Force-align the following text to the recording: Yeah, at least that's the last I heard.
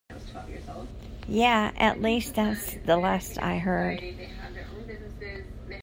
Yeah, 1.27 1.73
at 1.77 2.01
least 2.01 2.33
that's 2.33 2.73
the 2.87 2.97
last 2.97 3.37
I 3.37 3.59
heard. 3.59 4.01